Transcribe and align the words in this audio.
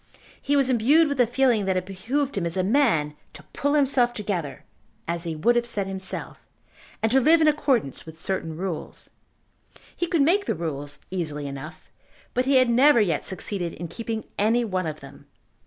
He 0.41 0.55
was 0.55 0.67
imbued 0.67 1.07
with 1.07 1.21
a 1.21 1.27
feeling 1.27 1.65
that 1.65 1.77
it 1.77 1.85
behoved 1.85 2.35
him 2.35 2.47
as 2.47 2.57
a 2.57 2.63
man 2.63 3.15
to 3.33 3.43
"pull 3.53 3.75
himself 3.75 4.13
together," 4.15 4.63
as 5.07 5.25
he 5.25 5.35
would 5.35 5.55
have 5.55 5.67
said 5.67 5.85
himself, 5.85 6.39
and 7.03 7.11
to 7.11 7.19
live 7.19 7.39
in 7.39 7.47
accordance 7.47 8.03
with 8.03 8.17
certain 8.17 8.57
rules. 8.57 9.11
He 9.95 10.07
could 10.07 10.23
make 10.23 10.45
the 10.45 10.55
rules 10.55 11.01
easily 11.11 11.45
enough, 11.45 11.87
but 12.33 12.45
he 12.45 12.55
had 12.55 12.67
never 12.67 12.99
yet 12.99 13.25
succeeded 13.25 13.73
in 13.73 13.89
keeping 13.89 14.23
any 14.39 14.65
one 14.65 14.87
of 14.87 15.01
them. 15.01 15.27